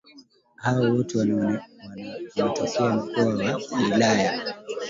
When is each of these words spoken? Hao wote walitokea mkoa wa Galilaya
Hao 0.55 0.79
wote 0.93 1.17
walitokea 1.17 2.89
mkoa 2.95 3.25
wa 3.25 3.35
Galilaya 3.35 4.55